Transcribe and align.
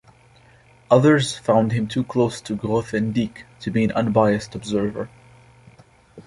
Others 0.89 1.37
found 1.37 1.73
him 1.73 1.87
too 1.87 2.03
close 2.03 2.41
to 2.41 2.55
Grothendieck 2.55 3.43
to 3.59 3.69
be 3.69 3.83
an 3.83 3.91
unbiased 3.91 4.55
observer. 4.55 5.11